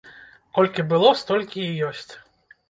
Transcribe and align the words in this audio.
Колькі 0.57 0.85
было, 0.93 1.11
столькі 1.21 1.61
і 1.67 1.77
ёсць. 1.91 2.09